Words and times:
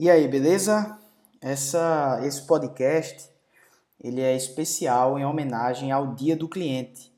E 0.00 0.08
aí, 0.08 0.28
beleza? 0.28 0.96
Essa, 1.40 2.20
esse 2.22 2.46
podcast 2.46 3.28
ele 4.00 4.20
é 4.20 4.36
especial 4.36 5.18
em 5.18 5.24
homenagem 5.24 5.90
ao 5.90 6.14
Dia 6.14 6.36
do 6.36 6.48
Cliente. 6.48 7.12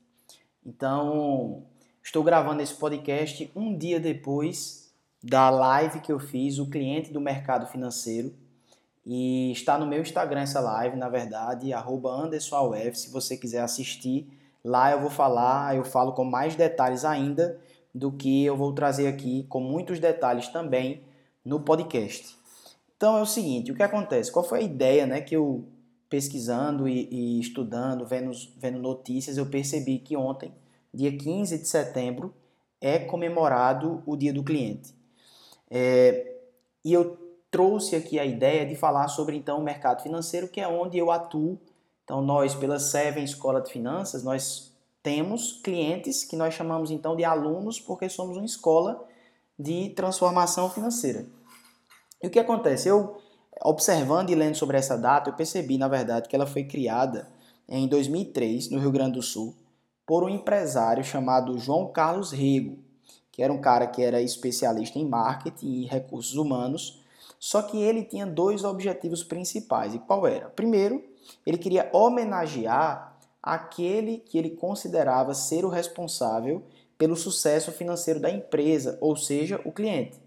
Então, 0.65 1.61
estou 2.03 2.23
gravando 2.23 2.63
esse 2.63 2.73
podcast 2.73 3.51
um 3.55 3.77
dia 3.77 3.99
depois 3.99 4.91
da 5.21 5.51
live 5.51 5.99
que 5.99 6.11
eu 6.11 6.19
fiz, 6.19 6.57
o 6.57 6.71
cliente 6.71 7.13
do 7.13 7.21
mercado 7.21 7.67
financeiro. 7.67 8.33
E 9.05 9.51
está 9.51 9.77
no 9.77 9.85
meu 9.85 10.01
Instagram 10.01 10.41
essa 10.41 10.59
live, 10.59 10.97
na 10.97 11.07
verdade, 11.07 11.71
AndersonAUF. 11.71 12.97
Se 12.97 13.11
você 13.11 13.37
quiser 13.37 13.61
assistir, 13.61 14.27
lá 14.65 14.91
eu 14.91 15.01
vou 15.01 15.11
falar, 15.11 15.75
eu 15.75 15.85
falo 15.85 16.13
com 16.13 16.25
mais 16.25 16.55
detalhes 16.55 17.05
ainda 17.05 17.59
do 17.93 18.11
que 18.11 18.43
eu 18.43 18.57
vou 18.57 18.73
trazer 18.73 19.05
aqui, 19.05 19.43
com 19.43 19.59
muitos 19.59 19.99
detalhes 19.99 20.47
também 20.47 21.03
no 21.45 21.59
podcast. 21.59 22.40
Então 23.01 23.17
é 23.17 23.21
o 23.23 23.25
seguinte, 23.25 23.71
o 23.71 23.75
que 23.75 23.81
acontece? 23.81 24.31
Qual 24.31 24.45
foi 24.45 24.59
a 24.59 24.61
ideia, 24.61 25.07
né, 25.07 25.21
que 25.21 25.35
eu 25.35 25.65
pesquisando 26.07 26.87
e, 26.87 27.09
e 27.09 27.39
estudando, 27.39 28.05
vendo, 28.05 28.29
vendo 28.57 28.77
notícias, 28.77 29.39
eu 29.39 29.47
percebi 29.47 29.97
que 29.97 30.15
ontem, 30.15 30.53
dia 30.93 31.11
15 31.11 31.57
de 31.57 31.67
setembro, 31.67 32.31
é 32.79 32.99
comemorado 32.99 34.03
o 34.05 34.15
Dia 34.15 34.31
do 34.31 34.43
Cliente. 34.43 34.93
É, 35.67 36.41
e 36.85 36.93
eu 36.93 37.17
trouxe 37.49 37.95
aqui 37.95 38.19
a 38.19 38.25
ideia 38.25 38.67
de 38.67 38.75
falar 38.75 39.07
sobre 39.07 39.35
então 39.35 39.57
o 39.57 39.63
mercado 39.63 40.03
financeiro, 40.03 40.47
que 40.47 40.61
é 40.61 40.67
onde 40.67 40.99
eu 40.99 41.09
atuo. 41.09 41.59
Então 42.03 42.21
nós, 42.21 42.53
pela 42.53 42.77
Seven 42.77 43.23
Escola 43.23 43.61
de 43.61 43.71
Finanças, 43.71 44.23
nós 44.23 44.71
temos 45.01 45.59
clientes 45.63 46.23
que 46.23 46.35
nós 46.35 46.53
chamamos 46.53 46.91
então 46.91 47.15
de 47.15 47.23
alunos, 47.23 47.79
porque 47.79 48.07
somos 48.07 48.37
uma 48.37 48.45
escola 48.45 49.03
de 49.57 49.89
transformação 49.89 50.69
financeira. 50.69 51.25
E 52.21 52.27
o 52.27 52.29
que 52.29 52.39
acontece? 52.39 52.87
Eu, 52.87 53.17
observando 53.63 54.29
e 54.29 54.35
lendo 54.35 54.55
sobre 54.55 54.77
essa 54.77 54.97
data, 54.97 55.29
eu 55.29 55.33
percebi, 55.33 55.77
na 55.77 55.87
verdade, 55.87 56.29
que 56.29 56.35
ela 56.35 56.45
foi 56.45 56.63
criada 56.63 57.27
em 57.67 57.87
2003, 57.87 58.69
no 58.69 58.79
Rio 58.79 58.91
Grande 58.91 59.13
do 59.13 59.21
Sul, 59.21 59.55
por 60.05 60.23
um 60.23 60.29
empresário 60.29 61.03
chamado 61.03 61.57
João 61.57 61.91
Carlos 61.91 62.31
Rego, 62.31 62.77
que 63.31 63.41
era 63.41 63.51
um 63.51 63.61
cara 63.61 63.87
que 63.87 64.03
era 64.03 64.21
especialista 64.21 64.99
em 64.99 65.07
marketing 65.07 65.67
e 65.67 65.85
recursos 65.85 66.35
humanos, 66.35 67.01
só 67.39 67.61
que 67.61 67.81
ele 67.81 68.03
tinha 68.03 68.25
dois 68.25 68.63
objetivos 68.63 69.23
principais. 69.23 69.95
E 69.95 69.99
qual 69.99 70.27
era? 70.27 70.49
Primeiro, 70.49 71.03
ele 71.45 71.57
queria 71.57 71.89
homenagear 71.91 73.17
aquele 73.41 74.17
que 74.17 74.37
ele 74.37 74.51
considerava 74.51 75.33
ser 75.33 75.65
o 75.65 75.69
responsável 75.69 76.61
pelo 76.97 77.15
sucesso 77.15 77.71
financeiro 77.71 78.19
da 78.19 78.29
empresa, 78.29 78.97
ou 79.01 79.15
seja, 79.15 79.59
o 79.65 79.71
cliente. 79.71 80.20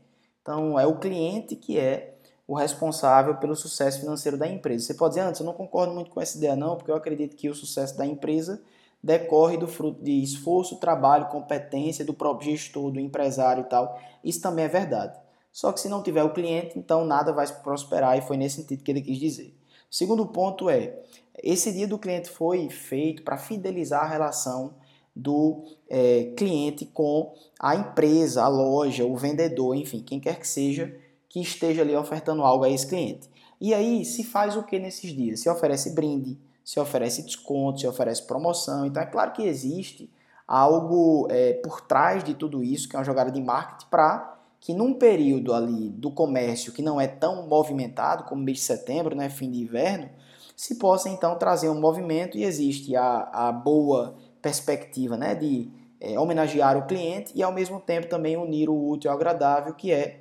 Então, 0.44 0.78
é 0.78 0.86
o 0.86 0.98
cliente 0.98 1.56
que 1.56 1.78
é 1.78 2.18
o 2.46 2.54
responsável 2.54 3.36
pelo 3.36 3.56
sucesso 3.56 4.00
financeiro 4.00 4.36
da 4.36 4.46
empresa. 4.46 4.84
Você 4.84 4.92
pode 4.92 5.14
dizer, 5.14 5.26
antes, 5.26 5.40
eu 5.40 5.46
não 5.46 5.54
concordo 5.54 5.94
muito 5.94 6.10
com 6.10 6.20
essa 6.20 6.36
ideia, 6.36 6.54
não, 6.54 6.76
porque 6.76 6.90
eu 6.90 6.94
acredito 6.94 7.34
que 7.34 7.48
o 7.48 7.54
sucesso 7.54 7.96
da 7.96 8.04
empresa 8.04 8.62
decorre 9.02 9.56
do 9.56 9.66
fruto 9.66 10.04
de 10.04 10.22
esforço, 10.22 10.76
trabalho, 10.76 11.28
competência 11.28 12.04
do 12.04 12.12
próprio 12.12 12.50
gestor, 12.50 12.90
do 12.90 13.00
empresário 13.00 13.62
e 13.62 13.68
tal. 13.70 13.98
Isso 14.22 14.42
também 14.42 14.66
é 14.66 14.68
verdade. 14.68 15.18
Só 15.50 15.72
que 15.72 15.80
se 15.80 15.88
não 15.88 16.02
tiver 16.02 16.22
o 16.22 16.34
cliente, 16.34 16.78
então 16.78 17.06
nada 17.06 17.32
vai 17.32 17.46
prosperar, 17.62 18.18
e 18.18 18.20
foi 18.20 18.36
nesse 18.36 18.56
sentido 18.56 18.84
que 18.84 18.90
ele 18.92 19.00
quis 19.00 19.18
dizer. 19.18 19.56
Segundo 19.90 20.26
ponto 20.26 20.68
é: 20.68 20.94
esse 21.42 21.72
dia 21.72 21.88
do 21.88 21.98
cliente 21.98 22.28
foi 22.28 22.68
feito 22.68 23.22
para 23.22 23.38
fidelizar 23.38 24.04
a 24.04 24.08
relação 24.08 24.74
do 25.14 25.64
é, 25.88 26.32
cliente 26.36 26.86
com 26.86 27.34
a 27.58 27.76
empresa, 27.76 28.42
a 28.42 28.48
loja, 28.48 29.04
o 29.04 29.16
vendedor, 29.16 29.76
enfim, 29.76 30.02
quem 30.02 30.18
quer 30.18 30.38
que 30.38 30.46
seja 30.46 30.94
que 31.28 31.40
esteja 31.40 31.82
ali 31.82 31.96
ofertando 31.96 32.42
algo 32.42 32.64
a 32.64 32.70
esse 32.70 32.86
cliente. 32.86 33.28
E 33.60 33.74
aí 33.74 34.04
se 34.04 34.22
faz 34.22 34.56
o 34.56 34.62
que 34.62 34.78
nesses 34.78 35.12
dias? 35.12 35.40
Se 35.40 35.48
oferece 35.48 35.90
brinde, 35.94 36.38
se 36.64 36.78
oferece 36.78 37.22
desconto, 37.22 37.80
se 37.80 37.86
oferece 37.88 38.22
promoção. 38.22 38.86
Então 38.86 39.02
é 39.02 39.06
claro 39.06 39.32
que 39.32 39.42
existe 39.42 40.08
algo 40.46 41.26
é, 41.30 41.54
por 41.54 41.80
trás 41.80 42.22
de 42.22 42.34
tudo 42.34 42.62
isso, 42.62 42.88
que 42.88 42.94
é 42.94 42.98
uma 42.98 43.04
jogada 43.04 43.30
de 43.30 43.40
marketing 43.40 43.86
para 43.90 44.38
que 44.60 44.72
num 44.72 44.94
período 44.94 45.52
ali 45.52 45.90
do 45.90 46.10
comércio 46.10 46.72
que 46.72 46.82
não 46.82 47.00
é 47.00 47.06
tão 47.06 47.46
movimentado 47.46 48.24
como 48.24 48.42
mês 48.42 48.58
de 48.58 48.64
setembro, 48.64 49.14
né, 49.14 49.28
fim 49.28 49.50
de 49.50 49.60
inverno, 49.60 50.08
se 50.56 50.76
possa 50.76 51.08
então 51.08 51.36
trazer 51.36 51.68
um 51.68 51.80
movimento 51.80 52.38
e 52.38 52.44
existe 52.44 52.94
a, 52.94 53.28
a 53.32 53.52
boa 53.52 54.16
perspectiva 54.44 55.16
né, 55.16 55.34
de 55.34 55.70
é, 55.98 56.20
homenagear 56.20 56.76
o 56.76 56.86
cliente 56.86 57.32
e 57.34 57.42
ao 57.42 57.50
mesmo 57.50 57.80
tempo 57.80 58.08
também 58.08 58.36
unir 58.36 58.68
o 58.68 58.90
útil 58.90 59.10
ao 59.10 59.16
agradável, 59.16 59.72
que 59.72 59.90
é 59.90 60.20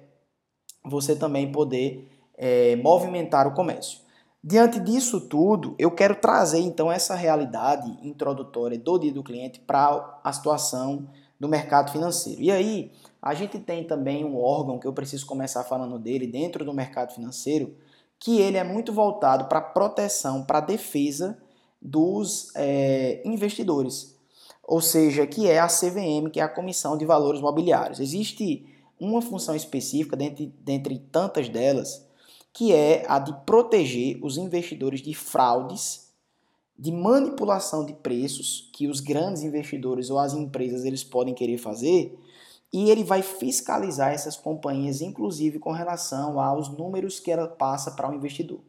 você 0.85 1.13
também 1.13 1.51
poder 1.51 2.09
é, 2.37 2.77
movimentar 2.77 3.45
o 3.45 3.53
comércio. 3.53 3.99
Diante 4.41 4.79
disso 4.79 5.27
tudo, 5.27 5.75
eu 5.77 5.91
quero 5.91 6.15
trazer 6.15 6.59
então 6.59 6.89
essa 6.89 7.15
realidade 7.15 7.97
introdutória 8.01 8.79
do 8.79 8.97
dia 8.97 9.11
do 9.11 9.23
cliente 9.23 9.59
para 9.59 10.19
a 10.23 10.31
situação 10.31 11.07
do 11.37 11.49
mercado 11.49 11.91
financeiro. 11.91 12.41
E 12.41 12.49
aí, 12.49 12.91
a 13.21 13.33
gente 13.33 13.59
tem 13.59 13.83
também 13.83 14.23
um 14.23 14.37
órgão 14.37 14.79
que 14.79 14.87
eu 14.87 14.93
preciso 14.93 15.25
começar 15.25 15.63
falando 15.65 15.99
dele 15.99 16.27
dentro 16.27 16.63
do 16.63 16.73
mercado 16.73 17.13
financeiro, 17.13 17.75
que 18.19 18.39
ele 18.39 18.57
é 18.57 18.63
muito 18.63 18.93
voltado 18.93 19.45
para 19.45 19.59
a 19.59 19.61
proteção, 19.61 20.43
para 20.43 20.59
a 20.59 20.61
defesa 20.61 21.37
dos 21.81 22.53
é, 22.55 23.21
investidores 23.25 24.12
ou 24.63 24.81
seja, 24.81 25.27
que 25.27 25.47
é 25.47 25.59
a 25.59 25.67
CVM, 25.67 26.29
que 26.31 26.39
é 26.39 26.43
a 26.43 26.49
Comissão 26.49 26.97
de 26.97 27.05
Valores 27.05 27.41
Mobiliários. 27.41 27.99
Existe 27.99 28.65
uma 28.99 29.21
função 29.21 29.55
específica, 29.55 30.15
dentre, 30.15 30.53
dentre 30.61 30.99
tantas 31.11 31.49
delas, 31.49 32.07
que 32.53 32.73
é 32.73 33.03
a 33.07 33.19
de 33.19 33.33
proteger 33.45 34.23
os 34.23 34.37
investidores 34.37 35.01
de 35.01 35.13
fraudes, 35.13 36.11
de 36.77 36.91
manipulação 36.91 37.85
de 37.85 37.93
preços 37.93 38.69
que 38.73 38.87
os 38.87 38.99
grandes 38.99 39.43
investidores 39.43 40.09
ou 40.09 40.17
as 40.17 40.33
empresas 40.33 40.85
eles 40.85 41.03
podem 41.03 41.33
querer 41.33 41.57
fazer, 41.57 42.17
e 42.71 42.89
ele 42.89 43.03
vai 43.03 43.21
fiscalizar 43.21 44.11
essas 44.11 44.35
companhias, 44.35 45.01
inclusive 45.01 45.59
com 45.59 45.71
relação 45.71 46.39
aos 46.39 46.69
números 46.69 47.19
que 47.19 47.31
ela 47.31 47.47
passa 47.47 47.91
para 47.91 48.09
o 48.09 48.15
investidor. 48.15 48.61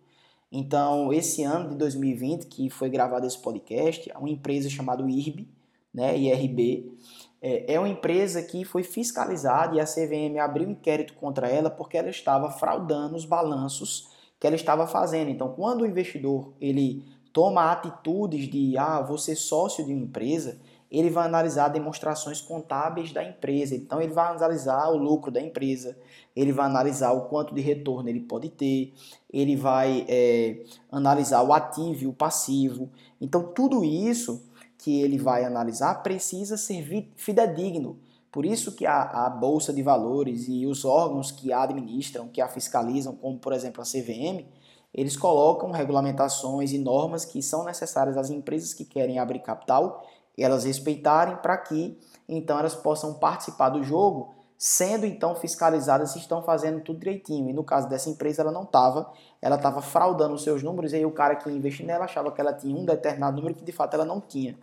Então, 0.52 1.12
esse 1.12 1.42
ano 1.42 1.70
de 1.70 1.76
2020, 1.76 2.46
que 2.46 2.68
foi 2.68 2.90
gravado 2.90 3.26
esse 3.26 3.38
podcast, 3.38 4.12
uma 4.18 4.28
empresa 4.28 4.68
chamada 4.68 5.02
IRB, 5.08 5.48
né, 5.94 6.18
IRB, 6.18 6.92
é, 7.40 7.74
é 7.74 7.78
uma 7.78 7.88
empresa 7.88 8.42
que 8.42 8.64
foi 8.64 8.82
fiscalizada 8.82 9.76
e 9.76 9.80
a 9.80 9.84
CVM 9.84 10.38
abriu 10.40 10.68
inquérito 10.68 11.14
contra 11.14 11.48
ela 11.48 11.70
porque 11.70 11.96
ela 11.96 12.08
estava 12.08 12.50
fraudando 12.50 13.14
os 13.14 13.24
balanços 13.24 14.08
que 14.40 14.46
ela 14.46 14.56
estava 14.56 14.86
fazendo. 14.86 15.30
Então, 15.30 15.50
quando 15.50 15.82
o 15.82 15.86
investidor 15.86 16.52
ele 16.60 17.04
toma 17.32 17.70
atitudes 17.70 18.48
de 18.48 18.76
ah, 18.78 19.00
vou 19.02 19.18
ser 19.18 19.36
sócio 19.36 19.84
de 19.84 19.92
uma 19.92 20.04
empresa, 20.04 20.58
ele 20.90 21.10
vai 21.10 21.26
analisar 21.26 21.68
demonstrações 21.68 22.40
contábeis 22.40 23.12
da 23.12 23.22
empresa. 23.22 23.74
Então, 23.74 24.00
ele 24.00 24.12
vai 24.12 24.28
analisar 24.28 24.88
o 24.90 24.96
lucro 24.96 25.30
da 25.30 25.40
empresa, 25.40 25.98
ele 26.34 26.52
vai 26.52 26.66
analisar 26.66 27.12
o 27.12 27.22
quanto 27.22 27.54
de 27.54 27.60
retorno 27.60 28.08
ele 28.08 28.20
pode 28.20 28.48
ter, 28.48 28.94
ele 29.32 29.56
vai 29.56 30.06
é, 30.08 30.62
analisar 30.90 31.42
o 31.42 31.52
ativo 31.52 32.04
e 32.04 32.06
o 32.06 32.12
passivo. 32.12 32.90
Então, 33.20 33.52
tudo 33.52 33.84
isso 33.84 34.42
que 34.84 35.00
ele 35.00 35.16
vai 35.16 35.46
analisar 35.46 36.02
precisa 36.02 36.58
ser 36.58 37.10
fidedigno. 37.16 37.98
Por 38.30 38.44
isso 38.44 38.72
que 38.72 38.84
a, 38.84 39.00
a, 39.00 39.30
Bolsa 39.30 39.72
de 39.72 39.82
Valores 39.82 40.44
e 40.46 40.66
os 40.66 40.84
órgãos 40.84 41.32
que 41.32 41.54
a 41.54 41.62
administram, 41.62 42.28
que 42.28 42.38
a 42.38 42.48
fiscalizam, 42.48 43.16
como 43.16 43.38
por 43.38 43.54
exemplo 43.54 43.80
a 43.80 43.84
CVM, 43.84 44.44
eles 44.92 45.16
colocam 45.16 45.70
regulamentações 45.70 46.70
e 46.72 46.78
normas 46.78 47.24
que 47.24 47.42
são 47.42 47.64
necessárias 47.64 48.18
às 48.18 48.28
empresas 48.28 48.74
que 48.74 48.84
querem 48.84 49.18
abrir 49.18 49.38
capital, 49.38 50.06
elas 50.36 50.64
respeitarem 50.64 51.36
para 51.36 51.56
que 51.56 51.98
então 52.28 52.58
elas 52.58 52.74
possam 52.74 53.14
participar 53.14 53.70
do 53.70 53.82
jogo 53.82 54.34
sendo 54.58 55.04
então 55.04 55.34
fiscalizadas 55.34 56.10
se 56.10 56.18
estão 56.18 56.42
fazendo 56.42 56.80
tudo 56.80 56.98
direitinho. 56.98 57.50
E 57.50 57.52
no 57.52 57.64
caso 57.64 57.88
dessa 57.88 58.08
empresa, 58.08 58.42
ela 58.42 58.52
não 58.52 58.62
estava, 58.62 59.10
ela 59.40 59.56
estava 59.56 59.82
fraudando 59.82 60.34
os 60.34 60.42
seus 60.42 60.62
números, 60.62 60.92
e 60.92 60.96
aí 60.96 61.06
o 61.06 61.10
cara 61.10 61.36
que 61.36 61.50
investiu 61.50 61.86
nela 61.86 62.04
achava 62.04 62.30
que 62.30 62.40
ela 62.40 62.52
tinha 62.52 62.74
um 62.76 62.84
determinado 62.84 63.36
número 63.36 63.54
que 63.54 63.64
de 63.64 63.72
fato 63.72 63.94
ela 63.94 64.04
não 64.04 64.20
tinha. 64.20 64.58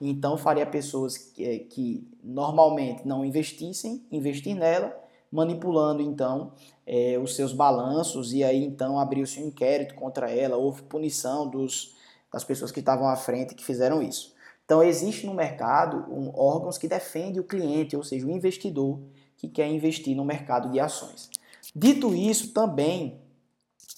Então 0.00 0.38
faria 0.38 0.64
pessoas 0.64 1.18
que, 1.18 1.44
eh, 1.44 1.58
que 1.58 2.08
normalmente 2.22 3.06
não 3.06 3.24
investissem, 3.24 4.02
investir 4.10 4.54
nela, 4.54 4.98
manipulando 5.30 6.02
então 6.02 6.52
é, 6.86 7.18
os 7.18 7.36
seus 7.36 7.52
balanços, 7.52 8.32
e 8.32 8.42
aí 8.42 8.64
então 8.64 8.98
abriu-se 8.98 9.40
um 9.40 9.46
inquérito 9.46 9.94
contra 9.94 10.30
ela, 10.30 10.56
houve 10.56 10.82
punição 10.82 11.48
dos, 11.48 11.94
das 12.32 12.42
pessoas 12.42 12.72
que 12.72 12.80
estavam 12.80 13.08
à 13.08 13.14
frente 13.14 13.54
que 13.54 13.64
fizeram 13.64 14.02
isso. 14.02 14.34
Então 14.64 14.82
existe 14.82 15.26
no 15.26 15.34
mercado 15.34 16.06
um, 16.12 16.32
órgãos 16.34 16.78
que 16.78 16.88
defendem 16.88 17.40
o 17.40 17.44
cliente, 17.44 17.96
ou 17.96 18.02
seja, 18.02 18.26
o 18.26 18.30
investidor, 18.30 19.00
que 19.36 19.48
quer 19.48 19.68
investir 19.68 20.16
no 20.16 20.24
mercado 20.24 20.70
de 20.70 20.80
ações. 20.80 21.30
Dito 21.74 22.14
isso, 22.14 22.52
também 22.52 23.20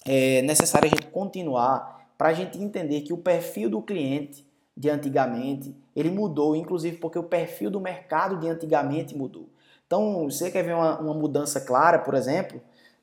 é 0.05 0.43
necessário 0.43 0.89
a 0.89 0.91
gente 0.91 1.07
continuar 1.07 2.11
para 2.19 2.29
a 2.29 2.33
gente 2.35 2.59
entender 2.59 3.03
que 3.03 3.13
o 3.13 3.19
perfil 3.19 3.71
do 3.71 3.83
cliente 3.83 4.47
de 4.77 4.89
antigamente 4.91 5.75
ele 5.95 6.11
mudou, 6.11 6.57
inclusive 6.57 6.97
porque 6.97 7.19
o 7.19 7.23
perfil 7.23 7.71
do 7.71 7.81
mercado 7.81 8.39
de 8.39 8.49
antigamente 8.49 9.17
mudou. 9.17 9.49
Então, 9.87 10.25
você 10.25 10.51
quer 10.51 10.63
ver 10.63 10.75
uma, 10.75 10.99
uma 10.99 11.15
mudança 11.15 11.61
clara, 11.61 11.99
por 11.99 12.15
exemplo, 12.15 12.61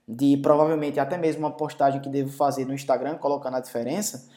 de 0.08 0.38
provavelmente 0.38 1.00
até 1.00 1.18
mesmo 1.18 1.42
uma 1.42 1.52
postagem 1.52 2.02
que 2.02 2.10
devo 2.10 2.32
fazer 2.32 2.66
no 2.66 2.74
Instagram, 2.74 3.18
colocando 3.18 3.58
a 3.58 3.60
diferença, 3.60 4.28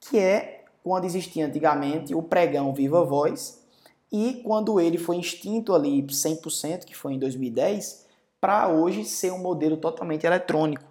que 0.00 0.18
é 0.18 0.64
quando 0.82 1.04
existia 1.04 1.46
antigamente 1.46 2.14
o 2.14 2.22
pregão 2.22 2.74
Viva 2.74 3.04
Voz 3.04 3.64
e 4.10 4.42
quando 4.44 4.80
ele 4.80 4.98
foi 4.98 5.18
extinto 5.18 5.72
ali 5.72 6.02
100%, 6.02 6.84
que 6.84 6.96
foi 6.96 7.14
em 7.14 7.18
2010, 7.18 8.06
para 8.40 8.68
hoje 8.68 9.04
ser 9.04 9.32
um 9.32 9.38
modelo 9.38 9.76
totalmente 9.76 10.26
eletrônico. 10.26 10.82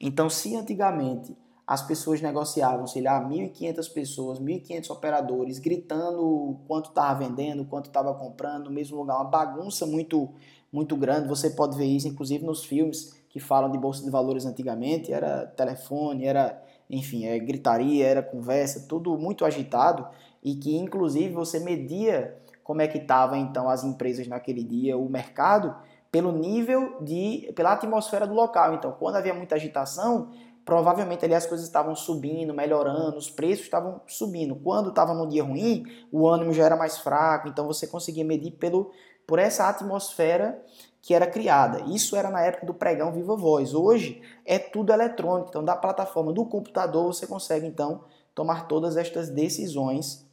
Então, 0.00 0.30
se 0.30 0.56
antigamente 0.56 1.36
as 1.66 1.82
pessoas 1.82 2.20
negociavam, 2.20 2.86
sei 2.86 3.02
lá, 3.02 3.20
1.500 3.22 3.92
pessoas, 3.92 4.40
1.500 4.40 4.90
operadores, 4.90 5.58
gritando 5.58 6.58
quanto 6.66 6.88
estava 6.90 7.24
vendendo, 7.24 7.64
quanto 7.64 7.86
estava 7.86 8.12
comprando, 8.14 8.64
no 8.64 8.72
mesmo 8.72 8.96
lugar, 8.98 9.16
uma 9.16 9.30
bagunça 9.30 9.86
muito, 9.86 10.28
muito 10.72 10.96
grande. 10.96 11.28
Você 11.28 11.50
pode 11.50 11.76
ver 11.76 11.86
isso, 11.86 12.08
inclusive, 12.08 12.44
nos 12.44 12.64
filmes 12.64 13.14
que 13.28 13.38
falam 13.40 13.70
de 13.70 13.78
bolsa 13.78 14.04
de 14.04 14.10
valores 14.10 14.44
antigamente. 14.44 15.12
Era 15.12 15.46
telefone, 15.46 16.26
era, 16.26 16.60
enfim, 16.90 17.26
é 17.26 17.38
gritaria, 17.38 18.06
era 18.06 18.22
conversa, 18.22 18.86
tudo 18.88 19.16
muito 19.16 19.44
agitado 19.44 20.06
e 20.42 20.56
que, 20.56 20.76
inclusive, 20.76 21.32
você 21.32 21.60
media 21.60 22.36
como 22.64 22.82
é 22.82 22.88
que 22.88 22.98
estavam, 22.98 23.36
então, 23.36 23.68
as 23.68 23.84
empresas 23.84 24.26
naquele 24.26 24.62
dia, 24.62 24.96
o 24.96 25.08
mercado, 25.08 25.74
pelo 26.10 26.32
nível 26.32 27.00
de, 27.00 27.50
pela 27.54 27.72
atmosfera 27.72 28.26
do 28.26 28.34
local. 28.34 28.74
Então, 28.74 28.92
quando 28.92 29.16
havia 29.16 29.34
muita 29.34 29.54
agitação, 29.54 30.30
provavelmente 30.64 31.24
ali 31.24 31.34
as 31.34 31.46
coisas 31.46 31.66
estavam 31.66 31.94
subindo, 31.94 32.54
melhorando, 32.54 33.16
os 33.16 33.30
preços 33.30 33.64
estavam 33.64 34.00
subindo. 34.06 34.54
Quando 34.56 34.90
estava 34.90 35.12
no 35.14 35.28
dia 35.28 35.42
ruim, 35.42 35.84
o 36.10 36.28
ânimo 36.28 36.52
já 36.52 36.64
era 36.64 36.76
mais 36.76 36.98
fraco, 36.98 37.48
então 37.48 37.66
você 37.66 37.86
conseguia 37.86 38.24
medir 38.24 38.52
pelo, 38.52 38.90
por 39.26 39.38
essa 39.38 39.68
atmosfera 39.68 40.62
que 41.00 41.14
era 41.14 41.26
criada. 41.26 41.80
Isso 41.92 42.14
era 42.14 42.30
na 42.30 42.40
época 42.40 42.64
do 42.64 42.74
pregão 42.74 43.12
Viva 43.12 43.36
Voz. 43.36 43.74
Hoje 43.74 44.22
é 44.44 44.58
tudo 44.58 44.92
eletrônico, 44.92 45.48
então 45.48 45.64
da 45.64 45.76
plataforma 45.76 46.32
do 46.32 46.46
computador 46.46 47.12
você 47.12 47.26
consegue 47.26 47.66
então 47.66 48.04
tomar 48.34 48.68
todas 48.68 48.96
estas 48.96 49.28
decisões 49.28 50.24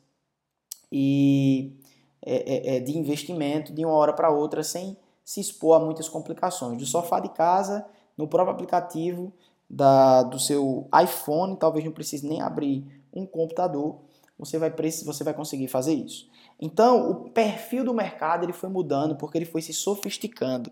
e 0.91 1.73
é, 2.21 2.75
é, 2.75 2.77
é 2.77 2.79
de 2.79 2.97
investimento 2.97 3.73
de 3.73 3.83
uma 3.83 3.93
hora 3.93 4.13
para 4.13 4.29
outra 4.29 4.63
sem 4.63 4.95
se 5.25 5.39
expor 5.41 5.75
a 5.75 5.83
muitas 5.83 6.07
complicações. 6.07 6.77
Do 6.77 6.85
sofá 6.85 7.19
de 7.19 7.29
casa, 7.29 7.85
no 8.17 8.27
próprio 8.27 8.53
aplicativo 8.53 9.33
da, 9.69 10.23
do 10.23 10.39
seu 10.39 10.89
iPhone, 11.03 11.57
talvez 11.57 11.85
não 11.85 11.91
precise 11.91 12.27
nem 12.27 12.41
abrir 12.41 12.83
um 13.13 13.25
computador, 13.25 13.99
você 14.37 14.57
vai, 14.57 14.71
você 14.71 15.23
vai 15.23 15.33
conseguir 15.33 15.67
fazer 15.67 15.93
isso. 15.93 16.29
Então, 16.61 17.11
o 17.11 17.29
perfil 17.29 17.83
do 17.83 17.93
mercado 17.93 18.45
ele 18.45 18.53
foi 18.53 18.69
mudando 18.69 19.15
porque 19.15 19.37
ele 19.37 19.45
foi 19.45 19.61
se 19.61 19.73
sofisticando. 19.73 20.71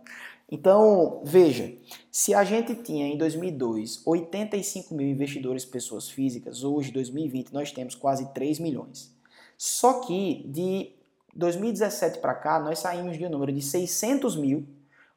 Então, 0.50 1.22
veja, 1.26 1.74
se 2.10 2.34
a 2.34 2.44
gente 2.44 2.74
tinha 2.76 3.06
em 3.06 3.18
2002 3.18 4.02
85 4.06 4.96
mil 4.96 5.08
investidores 5.08 5.66
pessoas 5.66 6.10
físicas, 6.10 6.64
hoje, 6.64 6.92
2020, 6.92 7.52
nós 7.52 7.72
temos 7.72 7.96
quase 7.96 8.34
3 8.34 8.60
milhões. 8.60 9.14
Só 9.58 10.02
que 10.02 10.46
de 10.48 10.92
2017 11.36 12.20
para 12.20 12.34
cá, 12.34 12.60
nós 12.60 12.80
saímos 12.80 13.18
de 13.18 13.26
um 13.26 13.30
número 13.30 13.52
de 13.52 13.62
600 13.62 14.38
mil, 14.38 14.66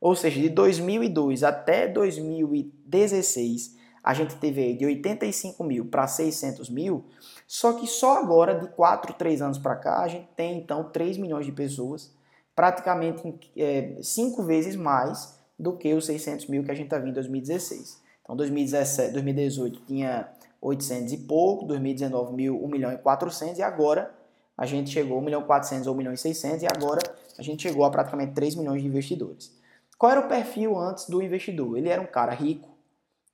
ou 0.00 0.14
seja, 0.14 0.41
de 0.41 0.49
2002 0.49 1.44
até 1.44 1.87
2016, 1.87 3.76
a 4.02 4.14
gente 4.14 4.37
teve 4.37 4.62
aí 4.62 4.76
de 4.76 4.87
85 4.87 5.62
mil 5.62 5.85
para 5.85 6.06
600 6.06 6.70
mil, 6.70 7.05
só 7.47 7.75
que 7.75 7.87
só 7.87 8.17
agora, 8.17 8.58
de 8.58 8.69
4, 8.69 9.12
3 9.14 9.43
anos 9.43 9.58
para 9.58 9.76
cá, 9.76 10.02
a 10.02 10.08
gente 10.08 10.26
tem 10.35 10.58
então 10.58 10.85
3 10.85 11.19
milhões 11.19 11.44
de 11.44 11.52
pessoas, 11.52 12.11
praticamente 12.56 13.38
é, 13.56 13.97
5 14.00 14.43
vezes 14.43 14.75
mais 14.75 15.38
do 15.58 15.76
que 15.76 15.93
os 15.93 16.06
600 16.06 16.46
mil 16.46 16.64
que 16.64 16.70
a 16.70 16.75
gente 16.75 16.88
vendo 16.88 17.08
em 17.08 17.12
2016. 17.12 18.00
Então, 18.23 18.35
2017, 18.35 19.12
2018 19.12 19.81
tinha 19.87 20.29
800 20.62 21.12
e 21.12 21.17
pouco, 21.19 21.67
2019 21.67 22.32
mil, 22.35 22.64
1 22.64 22.69
milhão 22.69 22.93
e 22.93 22.96
400 22.96 23.58
e 23.58 23.62
agora 23.62 24.14
a 24.56 24.64
gente 24.64 24.91
chegou 24.91 25.19
a 25.19 25.20
1 25.20 25.25
milhão 25.25 25.43
400 25.43 25.87
ou 25.87 25.94
1 25.94 25.96
milhão 25.96 26.12
e 26.12 26.17
600 26.17 26.62
e 26.62 26.67
agora 26.67 27.00
a 27.38 27.43
gente 27.43 27.62
chegou 27.62 27.85
a 27.85 27.91
praticamente 27.91 28.32
3 28.32 28.55
milhões 28.55 28.81
de 28.81 28.88
investidores. 28.88 29.59
Qual 30.00 30.12
era 30.12 30.20
o 30.23 30.29
perfil 30.29 30.79
antes 30.79 31.11
do 31.11 31.20
investidor? 31.20 31.76
Ele 31.76 31.91
era 31.91 32.00
um 32.00 32.06
cara 32.06 32.32
rico, 32.32 32.70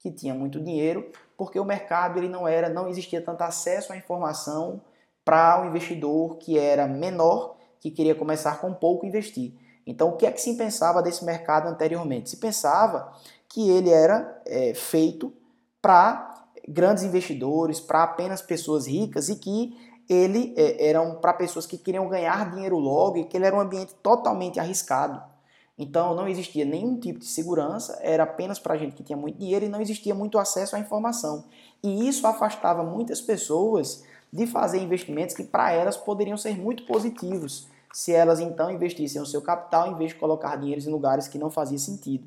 que 0.01 0.11
tinha 0.11 0.35
muito 0.35 0.61
dinheiro, 0.61 1.13
porque 1.37 1.61
o 1.61 1.65
mercado 1.65 2.19
ele 2.19 2.29
não 2.29 2.49
era, 2.49 2.69
não 2.69 2.89
existia 2.89 3.23
tanto 3.23 3.43
acesso 3.43 3.93
à 3.93 3.97
informação 3.97 4.81
para 5.25 5.61
o 5.61 5.63
um 5.63 5.69
investidor 5.69 6.39
que 6.39 6.59
era 6.59 6.89
menor, 6.89 7.55
que 7.79 7.89
queria 7.89 8.17
começar 8.17 8.61
com 8.61 8.75
pouco 8.75 9.07
investir. 9.07 9.53
Então, 9.87 10.09
o 10.09 10.17
que 10.17 10.27
é 10.27 10.33
que 10.33 10.41
se 10.41 10.57
pensava 10.57 11.01
desse 11.01 11.25
mercado 11.25 11.69
anteriormente? 11.69 12.31
Se 12.31 12.39
pensava 12.39 13.13
que 13.49 13.71
ele 13.71 13.91
era 13.91 14.43
é, 14.45 14.75
feito 14.75 15.33
para 15.81 16.49
grandes 16.67 17.05
investidores, 17.05 17.79
para 17.79 18.03
apenas 18.03 18.43
pessoas 18.43 18.89
ricas 18.89 19.29
e 19.29 19.37
que 19.37 19.73
ele 20.09 20.53
é, 20.57 20.89
eram 20.89 21.15
para 21.21 21.33
pessoas 21.33 21.65
que 21.65 21.79
queriam 21.79 22.09
ganhar 22.09 22.51
dinheiro 22.51 22.77
logo 22.77 23.19
e 23.19 23.25
que 23.25 23.37
ele 23.37 23.47
era 23.47 23.55
um 23.55 23.61
ambiente 23.61 23.95
totalmente 24.03 24.59
arriscado. 24.59 25.36
Então 25.79 26.15
não 26.15 26.27
existia 26.27 26.65
nenhum 26.65 26.99
tipo 26.99 27.19
de 27.19 27.27
segurança, 27.27 27.99
era 28.01 28.23
apenas 28.23 28.59
para 28.59 28.77
gente 28.77 28.95
que 28.95 29.03
tinha 29.03 29.17
muito 29.17 29.39
dinheiro 29.39 29.65
e 29.65 29.69
não 29.69 29.81
existia 29.81 30.15
muito 30.15 30.39
acesso 30.39 30.75
à 30.75 30.79
informação. 30.79 31.45
E 31.83 32.09
isso 32.09 32.27
afastava 32.27 32.83
muitas 32.83 33.21
pessoas 33.21 34.05
de 34.33 34.47
fazer 34.47 34.79
investimentos 34.79 35.35
que 35.35 35.45
para 35.45 35.73
elas 35.73 35.97
poderiam 35.97 36.37
ser 36.37 36.59
muito 36.59 36.85
positivos, 36.87 37.69
se 37.93 38.13
elas 38.13 38.41
então 38.41 38.71
investissem 38.71 39.21
o 39.21 39.27
seu 39.27 39.43
capital 39.43 39.91
em 39.91 39.95
vez 39.97 40.13
de 40.13 40.19
colocar 40.19 40.57
dinheiro 40.57 40.81
em 40.81 40.91
lugares 40.91 41.29
que 41.29 41.39
não 41.39 41.51
fazia 41.51 41.79
sentido. 41.79 42.27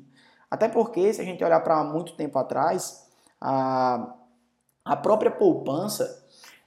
Até 0.50 0.68
porque, 0.68 1.12
se 1.12 1.20
a 1.20 1.24
gente 1.24 1.44
olhar 1.44 1.60
para 1.60 1.84
muito 1.84 2.14
tempo 2.14 2.38
atrás, 2.38 3.06
a, 3.40 4.14
a 4.84 4.96
própria 4.96 5.30
poupança 5.30 6.20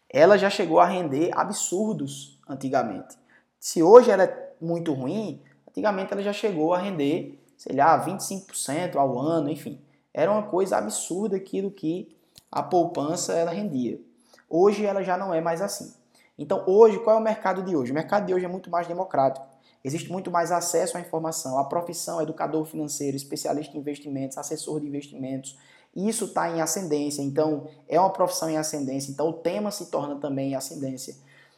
ela 0.09 0.37
já 0.37 0.49
chegou 0.49 0.79
a 0.79 0.85
render 0.85 1.31
absurdos 1.33 2.39
antigamente. 2.47 3.17
Se 3.59 3.81
hoje 3.81 4.11
ela 4.11 4.23
é 4.23 4.53
muito 4.61 4.93
ruim, 4.93 5.41
antigamente 5.73 6.13
ela 6.13 6.21
já 6.21 6.31
chegou 6.31 6.73
a 6.73 6.79
render, 6.79 7.37
sei 7.57 7.75
lá, 7.75 8.05
25% 8.05 8.95
ao 8.95 9.19
ano, 9.19 9.49
enfim. 9.49 9.81
Era 10.13 10.31
uma 10.31 10.43
coisa 10.43 10.77
absurda 10.77 11.35
aquilo 11.35 11.71
que 11.71 12.15
a 12.51 12.61
poupança 12.61 13.33
ela 13.33 13.51
rendia. 13.51 13.99
Hoje 14.47 14.85
ela 14.85 15.03
já 15.03 15.17
não 15.17 15.33
é 15.33 15.41
mais 15.41 15.61
assim. 15.61 15.91
Então, 16.37 16.63
hoje, 16.67 16.99
qual 16.99 17.17
é 17.17 17.19
o 17.19 17.23
mercado 17.23 17.63
de 17.63 17.75
hoje? 17.75 17.91
O 17.91 17.95
mercado 17.95 18.27
de 18.27 18.33
hoje 18.33 18.45
é 18.45 18.47
muito 18.47 18.69
mais 18.69 18.87
democrático. 18.87 19.45
Existe 19.83 20.11
muito 20.11 20.29
mais 20.29 20.51
acesso 20.51 20.95
à 20.97 21.01
informação. 21.01 21.57
A 21.57 21.65
profissão 21.65 22.21
educador 22.21 22.63
financeiro, 22.65 23.17
especialista 23.17 23.75
em 23.75 23.79
investimentos, 23.79 24.37
assessor 24.37 24.79
de 24.79 24.87
investimentos, 24.87 25.57
isso 25.95 26.25
está 26.25 26.49
em 26.49 26.59
ascendência, 26.59 27.21
então 27.21 27.67
é 27.87 27.99
uma 27.99 28.09
profissão 28.09 28.49
em 28.49 28.57
ascendência, 28.57 29.11
então 29.11 29.29
o 29.29 29.33
tema 29.33 29.69
se 29.69 29.91
torna 29.91 30.15
também 30.15 30.51
em 30.51 30.55
ascendência. 30.55 31.15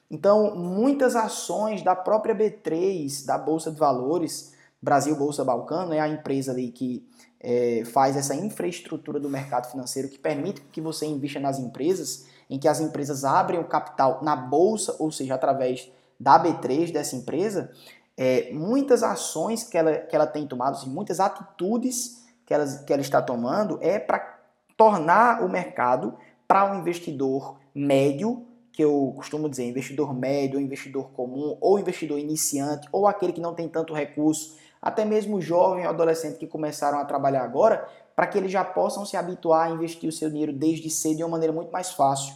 Então, 0.09 0.55
muitas 0.55 1.15
ações 1.15 1.81
da 1.81 1.95
própria 1.95 2.35
B3, 2.35 3.25
da 3.25 3.37
Bolsa 3.37 3.71
de 3.71 3.79
Valores, 3.79 4.53
Brasil 4.81 5.15
Bolsa 5.15 5.43
Balcão, 5.43 5.91
é 5.91 5.99
a 5.99 6.07
empresa 6.07 6.51
ali 6.51 6.69
que 6.71 7.07
é, 7.39 7.83
faz 7.85 8.15
essa 8.15 8.35
infraestrutura 8.35 9.19
do 9.19 9.29
mercado 9.29 9.69
financeiro 9.69 10.09
que 10.09 10.19
permite 10.19 10.61
que 10.71 10.81
você 10.81 11.05
invista 11.05 11.39
nas 11.39 11.59
empresas, 11.59 12.25
em 12.49 12.59
que 12.59 12.67
as 12.67 12.79
empresas 12.79 13.25
abrem 13.25 13.59
o 13.59 13.65
capital 13.65 14.19
na 14.23 14.35
bolsa, 14.35 14.95
ou 14.99 15.11
seja, 15.11 15.35
através 15.35 15.91
da 16.19 16.41
B3 16.41 16.91
dessa 16.91 17.15
empresa, 17.15 17.71
é, 18.17 18.51
muitas 18.53 19.03
ações 19.03 19.63
que 19.63 19.77
ela, 19.77 19.97
que 19.97 20.15
ela 20.15 20.27
tem 20.27 20.47
tomado, 20.47 20.75
assim, 20.75 20.89
muitas 20.89 21.19
atitudes 21.19 22.23
que 22.45 22.53
ela, 22.53 22.65
que 22.65 22.93
ela 22.93 23.01
está 23.01 23.21
tomando 23.21 23.77
é 23.81 23.99
para 23.99 24.39
tornar 24.77 25.43
o 25.43 25.49
mercado 25.49 26.15
para 26.47 26.71
um 26.71 26.79
investidor 26.79 27.57
médio, 27.73 28.45
que 28.75 28.83
eu 28.83 29.13
costumo 29.15 29.49
dizer, 29.49 29.63
investidor 29.63 30.13
médio, 30.13 30.59
investidor 30.59 31.11
comum, 31.11 31.57
ou 31.61 31.79
investidor 31.79 32.19
iniciante, 32.19 32.87
ou 32.91 33.07
aquele 33.07 33.31
que 33.31 33.39
não 33.39 33.55
tem 33.55 33.69
tanto 33.69 33.93
recurso, 33.93 34.57
até 34.81 35.05
mesmo 35.05 35.39
jovem 35.39 35.85
ou 35.85 35.89
adolescente 35.89 36.37
que 36.37 36.45
começaram 36.45 36.99
a 36.99 37.05
trabalhar 37.05 37.43
agora, 37.43 37.87
para 38.13 38.27
que 38.27 38.37
eles 38.37 38.51
já 38.51 38.65
possam 38.65 39.05
se 39.05 39.15
habituar 39.15 39.67
a 39.67 39.69
investir 39.71 40.09
o 40.09 40.11
seu 40.11 40.29
dinheiro 40.29 40.51
desde 40.51 40.89
cedo 40.89 41.17
de 41.17 41.23
uma 41.23 41.29
maneira 41.29 41.53
muito 41.53 41.71
mais 41.71 41.91
fácil. 41.91 42.35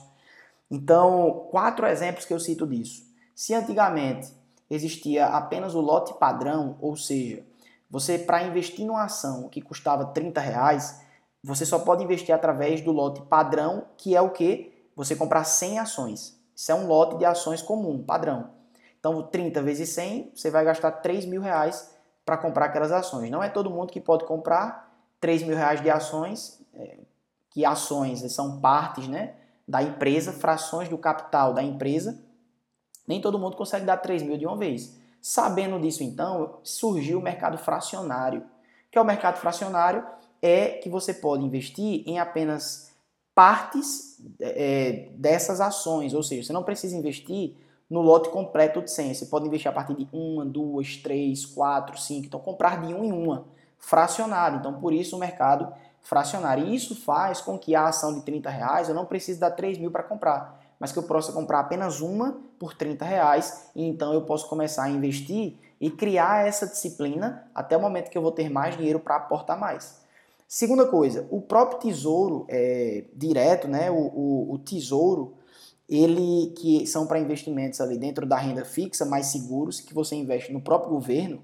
Então, 0.72 1.48
quatro 1.52 1.86
exemplos 1.86 2.26
que 2.26 2.34
eu 2.34 2.40
cito 2.40 2.66
disso. 2.66 3.04
Se 3.36 3.54
antigamente 3.54 4.32
existia 4.70 5.26
apenas 5.26 5.76
o 5.76 5.82
lote 5.82 6.14
padrão, 6.14 6.78
ou 6.80 6.96
seja, 6.96 7.44
você, 7.90 8.18
para 8.18 8.44
investir 8.44 8.86
numa 8.86 9.04
ação 9.04 9.50
que 9.50 9.62
custava 9.62 10.06
30 10.06 10.40
reais, 10.40 11.02
você 11.44 11.66
só 11.66 11.80
pode 11.80 12.02
investir 12.02 12.34
através 12.34 12.80
do 12.80 12.94
lote 12.94 13.22
padrão, 13.24 13.88
que 13.98 14.16
é 14.16 14.22
o 14.22 14.30
que? 14.30 14.79
Você 15.00 15.16
comprar 15.16 15.46
100 15.46 15.80
ações. 15.80 16.38
Isso 16.54 16.70
é 16.74 16.76
um 16.76 16.86
lote 16.86 17.18
de 17.18 17.24
ações 17.24 17.62
comum, 17.62 18.04
padrão. 18.04 18.50
Então, 19.00 19.24
30 19.24 19.62
vezes 19.62 19.88
100, 19.92 20.34
você 20.36 20.52
vai 20.52 20.66
gastar 20.66 20.92
3 20.92 21.24
mil 21.24 21.42
reais 21.42 21.96
para 22.26 22.36
comprar 22.36 22.66
aquelas 22.66 22.92
ações. 22.92 23.32
Não 23.32 23.42
é 23.42 23.48
todo 23.48 23.70
mundo 23.70 23.94
que 23.94 24.02
pode 24.02 24.26
comprar 24.26 24.94
3 25.22 25.44
mil 25.44 25.56
reais 25.56 25.82
de 25.82 25.90
ações, 25.90 26.60
é, 26.74 26.98
que 27.50 27.64
ações 27.64 28.20
são 28.34 28.60
partes 28.60 29.08
né, 29.08 29.36
da 29.66 29.82
empresa, 29.82 30.34
frações 30.34 30.90
do 30.90 30.98
capital 30.98 31.54
da 31.54 31.64
empresa. 31.64 32.22
Nem 33.08 33.22
todo 33.22 33.40
mundo 33.40 33.56
consegue 33.56 33.86
dar 33.86 33.96
3 33.96 34.22
mil 34.24 34.38
de 34.38 34.46
uma 34.46 34.58
vez. 34.58 35.00
Sabendo 35.22 35.80
disso, 35.80 36.04
então, 36.04 36.60
surgiu 36.62 37.20
o 37.20 37.24
mercado 37.24 37.58
fracionário. 37.58 38.42
O 38.42 38.92
que 38.92 38.98
é 38.98 39.02
o 39.02 39.06
mercado 39.06 39.38
fracionário? 39.38 40.06
é 40.42 40.70
que 40.70 40.90
você 40.90 41.14
pode 41.14 41.44
investir 41.44 42.04
em 42.06 42.20
apenas 42.20 42.89
partes 43.40 44.18
é, 44.42 45.08
dessas 45.14 45.62
ações, 45.62 46.14
ou 46.14 46.22
seja, 46.22 46.44
você 46.44 46.52
não 46.52 46.62
precisa 46.62 46.94
investir 46.94 47.56
no 47.90 48.02
lote 48.02 48.28
completo 48.28 48.82
de 48.82 48.92
100. 48.92 49.14
Você 49.14 49.28
pode 49.28 49.48
investir 49.48 49.72
a 49.72 49.74
partir 49.74 49.94
de 49.96 50.10
uma, 50.12 50.46
duas, 50.46 50.98
três, 50.98 51.46
quatro, 51.46 51.98
cinco. 51.98 52.26
Então, 52.26 52.38
comprar 52.42 52.86
de 52.86 52.94
uma 52.94 53.06
em 53.06 53.14
uma, 53.14 53.46
fracionado. 53.78 54.58
Então, 54.58 54.74
por 54.82 54.92
isso 54.92 55.16
o 55.16 55.20
mercado 55.20 55.72
fracionário. 56.02 56.66
E 56.66 56.76
isso 56.76 56.94
faz 57.02 57.40
com 57.40 57.58
que 57.58 57.74
a 57.76 57.88
ação 57.88 58.14
de 58.14 58.24
30 58.24 58.50
reais 58.50 58.90
eu 58.90 58.94
não 58.94 59.06
precise 59.06 59.40
dar 59.40 59.52
3 59.52 59.78
mil 59.78 59.90
para 59.90 60.04
comprar, 60.04 60.60
mas 60.78 60.92
que 60.92 61.00
eu 61.00 61.04
possa 61.04 61.32
comprar 61.32 61.62
apenas 61.62 62.02
uma 62.02 62.42
por 62.60 62.74
30 62.74 63.06
reais 63.06 63.70
e 63.74 63.88
então 63.88 64.14
eu 64.14 64.24
posso 64.24 64.50
começar 64.50 64.84
a 64.84 64.90
investir 64.90 65.56
e 65.80 65.90
criar 65.90 66.46
essa 66.46 66.68
disciplina 66.68 67.48
até 67.56 67.78
o 67.78 67.82
momento 67.82 68.10
que 68.10 68.18
eu 68.18 68.22
vou 68.22 68.34
ter 68.34 68.50
mais 68.50 68.76
dinheiro 68.76 69.00
para 69.00 69.16
aportar 69.16 69.58
mais. 69.58 70.09
Segunda 70.52 70.88
coisa, 70.88 71.28
o 71.30 71.40
próprio 71.40 71.78
tesouro 71.78 72.48
é, 72.50 73.06
direto, 73.14 73.68
né, 73.68 73.92
o, 73.92 73.94
o, 73.94 74.54
o 74.56 74.58
tesouro, 74.58 75.36
ele 75.88 76.52
que 76.58 76.88
são 76.88 77.06
para 77.06 77.20
investimentos 77.20 77.80
ali 77.80 78.00
dentro 78.00 78.26
da 78.26 78.36
renda 78.36 78.66
fixa, 78.66 79.06
mais 79.06 79.28
seguros, 79.28 79.80
que 79.80 79.94
você 79.94 80.16
investe 80.16 80.52
no 80.52 80.60
próprio 80.60 80.90
governo, 80.90 81.44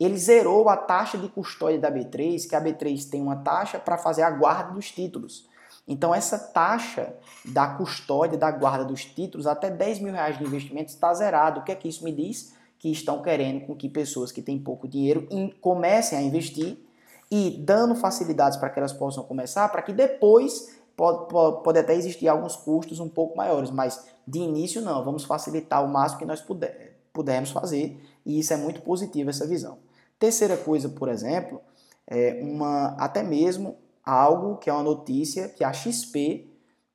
ele 0.00 0.16
zerou 0.16 0.70
a 0.70 0.76
taxa 0.76 1.18
de 1.18 1.28
custódia 1.28 1.78
da 1.78 1.92
B3, 1.92 2.48
que 2.48 2.56
a 2.56 2.64
B3 2.64 3.10
tem 3.10 3.20
uma 3.20 3.36
taxa 3.36 3.78
para 3.78 3.98
fazer 3.98 4.22
a 4.22 4.30
guarda 4.30 4.72
dos 4.72 4.90
títulos. 4.90 5.46
Então 5.86 6.14
essa 6.14 6.38
taxa 6.38 7.14
da 7.44 7.68
custódia, 7.68 8.38
da 8.38 8.50
guarda 8.50 8.86
dos 8.86 9.04
títulos, 9.04 9.46
até 9.46 9.68
10 9.68 10.00
mil 10.00 10.14
reais 10.14 10.38
de 10.38 10.44
investimento 10.44 10.88
está 10.88 11.12
zerado. 11.12 11.60
O 11.60 11.62
que 11.62 11.72
é 11.72 11.74
que 11.74 11.88
isso 11.88 12.02
me 12.02 12.10
diz? 12.10 12.54
Que 12.78 12.90
estão 12.90 13.20
querendo 13.20 13.66
com 13.66 13.76
que 13.76 13.86
pessoas 13.86 14.32
que 14.32 14.40
têm 14.40 14.58
pouco 14.58 14.88
dinheiro 14.88 15.28
comecem 15.60 16.18
a 16.18 16.22
investir 16.22 16.85
e 17.30 17.62
dando 17.64 17.94
facilidades 17.94 18.58
para 18.58 18.70
que 18.70 18.78
elas 18.78 18.92
possam 18.92 19.24
começar, 19.24 19.68
para 19.68 19.82
que 19.82 19.92
depois 19.92 20.76
pode, 20.96 21.28
pode, 21.28 21.62
pode, 21.62 21.78
até 21.78 21.94
existir 21.94 22.28
alguns 22.28 22.56
custos 22.56 23.00
um 23.00 23.08
pouco 23.08 23.36
maiores, 23.36 23.70
mas 23.70 24.06
de 24.26 24.38
início 24.38 24.80
não, 24.80 25.04
vamos 25.04 25.24
facilitar 25.24 25.84
o 25.84 25.88
máximo 25.88 26.20
que 26.20 26.24
nós 26.24 26.40
puder, 26.40 26.98
pudermos 27.12 27.50
fazer 27.50 28.00
e 28.24 28.38
isso 28.38 28.52
é 28.52 28.56
muito 28.56 28.82
positivo 28.82 29.30
essa 29.30 29.46
visão. 29.46 29.78
Terceira 30.18 30.56
coisa, 30.56 30.88
por 30.88 31.08
exemplo, 31.08 31.60
é 32.06 32.40
uma 32.42 32.96
até 32.98 33.22
mesmo 33.22 33.76
algo 34.04 34.56
que 34.56 34.70
é 34.70 34.72
uma 34.72 34.82
notícia 34.82 35.48
que 35.48 35.64
a 35.64 35.72
XP 35.72 36.48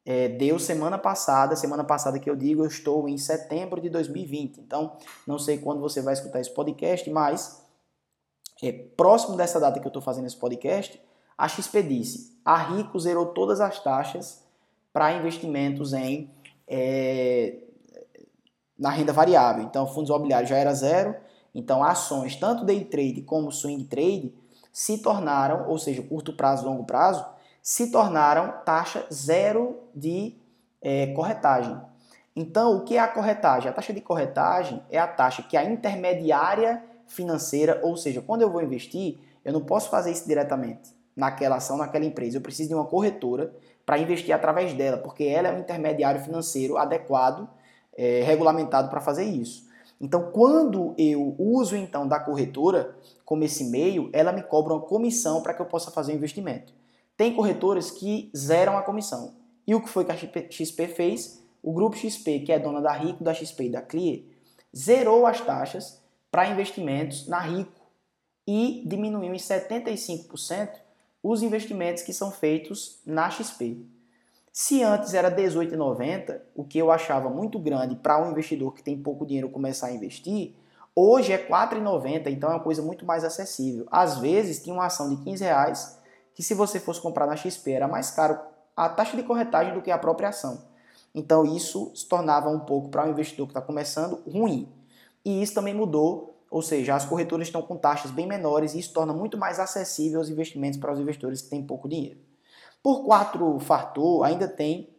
é, 0.05 0.29
deu 0.29 0.57
semana 0.57 0.97
passada, 0.97 1.55
semana 1.55 1.83
passada 1.83 2.17
que 2.17 2.29
eu 2.29 2.35
digo, 2.35 2.63
eu 2.63 2.67
estou 2.67 3.07
em 3.07 3.17
setembro 3.17 3.79
de 3.79 3.89
2020. 3.89 4.59
Então, 4.59 4.95
não 5.27 5.37
sei 5.37 5.57
quando 5.57 5.79
você 5.79 6.01
vai 6.01 6.13
escutar 6.13 6.39
esse 6.39 6.53
podcast, 6.53 7.09
mas 7.09 7.60
é, 8.61 8.71
próximo 8.71 9.35
dessa 9.35 9.59
data 9.59 9.79
que 9.79 9.85
eu 9.85 9.89
estou 9.89 10.01
fazendo 10.01 10.27
esse 10.27 10.37
podcast, 10.37 11.01
a 11.37 11.47
XP 11.47 11.83
disse: 11.83 12.37
a 12.45 12.55
Rico 12.57 12.99
zerou 12.99 13.27
todas 13.27 13.59
as 13.59 13.81
taxas 13.83 14.43
para 14.93 15.13
investimentos 15.13 15.93
em 15.93 16.29
é, 16.67 17.57
na 18.77 18.89
renda 18.89 19.13
variável. 19.13 19.63
Então, 19.63 19.85
fundos 19.87 20.09
imobiliários 20.09 20.49
já 20.49 20.57
era 20.57 20.73
zero, 20.73 21.15
então, 21.53 21.83
ações, 21.83 22.35
tanto 22.35 22.65
day 22.65 22.83
trade 22.83 23.21
como 23.21 23.51
swing 23.51 23.83
trade, 23.83 24.33
se 24.71 24.99
tornaram, 24.99 25.69
ou 25.69 25.77
seja, 25.77 26.01
curto 26.01 26.33
prazo, 26.33 26.65
longo 26.65 26.85
prazo, 26.85 27.25
se 27.61 27.91
tornaram 27.91 28.53
taxa 28.65 29.05
zero 29.13 29.79
de 29.93 30.35
é, 30.81 31.07
corretagem. 31.07 31.79
Então, 32.35 32.77
o 32.77 32.83
que 32.83 32.95
é 32.95 32.99
a 32.99 33.07
corretagem? 33.07 33.69
A 33.69 33.73
taxa 33.73 33.93
de 33.93 34.01
corretagem 34.01 34.81
é 34.89 34.97
a 34.97 35.07
taxa 35.07 35.43
que 35.43 35.57
a 35.57 35.63
intermediária 35.63 36.81
financeira, 37.11 37.79
ou 37.83 37.95
seja, 37.95 38.21
quando 38.21 38.41
eu 38.41 38.49
vou 38.49 38.61
investir, 38.61 39.17
eu 39.43 39.53
não 39.53 39.61
posso 39.61 39.89
fazer 39.89 40.11
isso 40.11 40.27
diretamente 40.27 40.93
naquela 41.15 41.57
ação, 41.57 41.77
naquela 41.77 42.05
empresa. 42.05 42.37
Eu 42.37 42.41
preciso 42.41 42.69
de 42.69 42.75
uma 42.75 42.85
corretora 42.85 43.53
para 43.85 43.97
investir 43.97 44.33
através 44.33 44.73
dela, 44.73 44.97
porque 44.97 45.23
ela 45.23 45.49
é 45.49 45.53
um 45.53 45.59
intermediário 45.59 46.21
financeiro 46.21 46.77
adequado, 46.77 47.49
é, 47.97 48.21
regulamentado 48.23 48.89
para 48.89 49.01
fazer 49.01 49.25
isso. 49.25 49.69
Então, 49.99 50.31
quando 50.31 50.95
eu 50.97 51.35
uso 51.37 51.75
então 51.75 52.07
da 52.07 52.19
corretora 52.19 52.95
como 53.25 53.43
esse 53.43 53.65
meio, 53.65 54.09
ela 54.13 54.31
me 54.31 54.41
cobra 54.41 54.73
uma 54.73 54.81
comissão 54.81 55.41
para 55.41 55.53
que 55.53 55.61
eu 55.61 55.65
possa 55.65 55.91
fazer 55.91 56.13
o 56.13 56.15
investimento. 56.15 56.73
Tem 57.15 57.35
corretoras 57.35 57.91
que 57.91 58.31
zeram 58.35 58.77
a 58.77 58.81
comissão. 58.81 59.35
E 59.67 59.75
o 59.75 59.81
que 59.81 59.89
foi 59.89 60.03
que 60.03 60.11
a 60.11 60.17
XP 60.17 60.87
fez? 60.87 61.43
O 61.61 61.71
grupo 61.71 61.95
XP, 61.95 62.39
que 62.39 62.51
é 62.51 62.57
dona 62.57 62.81
da 62.81 62.91
Rico, 62.91 63.23
da 63.23 63.33
XP 63.33 63.65
e 63.65 63.69
da 63.69 63.81
Clear, 63.81 64.21
zerou 64.75 65.27
as 65.27 65.39
taxas 65.39 66.00
para 66.31 66.47
investimentos 66.47 67.27
na 67.27 67.39
Rico 67.39 67.81
e 68.47 68.83
diminuiu 68.87 69.33
em 69.33 69.37
75% 69.37 70.69
os 71.21 71.43
investimentos 71.43 72.01
que 72.01 72.13
são 72.13 72.31
feitos 72.31 72.99
na 73.05 73.29
XP. 73.29 73.85
Se 74.51 74.83
antes 74.83 75.13
era 75.13 75.29
18,90, 75.29 76.41
o 76.55 76.63
que 76.63 76.77
eu 76.77 76.91
achava 76.91 77.29
muito 77.29 77.59
grande 77.59 77.95
para 77.95 78.21
um 78.21 78.31
investidor 78.31 78.73
que 78.73 78.83
tem 78.83 79.01
pouco 79.01 79.25
dinheiro 79.25 79.49
começar 79.49 79.87
a 79.87 79.93
investir, 79.93 80.55
hoje 80.95 81.31
é 81.31 81.37
4,90, 81.37 82.27
então 82.27 82.49
é 82.49 82.53
uma 82.55 82.63
coisa 82.63 82.81
muito 82.81 83.05
mais 83.05 83.23
acessível. 83.23 83.85
Às 83.91 84.17
vezes 84.17 84.61
tinha 84.61 84.73
uma 84.73 84.87
ação 84.87 85.09
de 85.09 85.23
15 85.23 85.43
reais 85.43 85.99
que 86.33 86.43
se 86.43 86.53
você 86.53 86.79
fosse 86.79 86.99
comprar 86.99 87.27
na 87.27 87.35
XP 87.35 87.71
era 87.71 87.87
mais 87.87 88.11
caro 88.11 88.39
a 88.75 88.89
taxa 88.89 89.15
de 89.15 89.23
corretagem 89.23 89.73
do 89.73 89.81
que 89.81 89.91
a 89.91 89.97
própria 89.97 90.29
ação. 90.29 90.61
Então 91.13 91.45
isso 91.45 91.91
se 91.95 92.07
tornava 92.07 92.49
um 92.49 92.59
pouco 92.59 92.89
para 92.89 93.05
um 93.05 93.11
investidor 93.11 93.47
que 93.47 93.51
está 93.51 93.61
começando 93.61 94.21
ruim. 94.29 94.67
E 95.23 95.41
isso 95.41 95.53
também 95.53 95.73
mudou, 95.73 96.41
ou 96.49 96.61
seja, 96.61 96.95
as 96.95 97.05
corretoras 97.05 97.47
estão 97.47 97.61
com 97.61 97.77
taxas 97.77 98.11
bem 98.11 98.27
menores 98.27 98.73
e 98.73 98.79
isso 98.79 98.93
torna 98.93 99.13
muito 99.13 99.37
mais 99.37 99.59
acessível 99.59 100.19
os 100.19 100.29
investimentos 100.29 100.79
para 100.79 100.91
os 100.91 100.99
investidores 100.99 101.41
que 101.41 101.49
têm 101.49 101.63
pouco 101.63 101.87
dinheiro. 101.87 102.19
Por 102.83 103.05
quatro 103.05 103.59
fator, 103.59 104.25
ainda 104.25 104.47
tem 104.47 104.89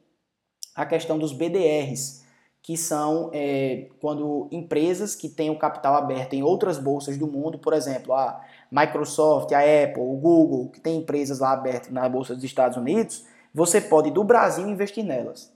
a 0.75 0.87
questão 0.87 1.19
dos 1.19 1.33
BDRs, 1.33 2.23
que 2.63 2.77
são 2.77 3.29
é, 3.35 3.89
quando 4.01 4.49
empresas 4.53 5.17
que 5.17 5.29
têm 5.29 5.51
o 5.51 5.59
capital 5.59 5.97
aberto 5.97 6.35
em 6.35 6.43
outras 6.43 6.79
bolsas 6.79 7.19
do 7.19 7.27
mundo, 7.27 7.59
por 7.59 7.73
exemplo, 7.73 8.15
a 8.15 8.41
Microsoft, 8.71 9.53
a 9.53 9.59
Apple, 9.59 10.01
o 10.01 10.17
Google, 10.17 10.71
que 10.71 10.81
tem 10.81 10.99
empresas 10.99 11.41
lá 11.41 11.53
abertas 11.53 11.91
na 11.91 12.09
bolsa 12.09 12.35
dos 12.35 12.45
Estados 12.45 12.77
Unidos, 12.77 13.25
você 13.53 13.81
pode 13.81 14.11
do 14.13 14.23
Brasil 14.23 14.67
investir 14.69 15.05
nelas, 15.05 15.53